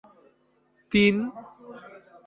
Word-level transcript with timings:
তিন 0.91 1.15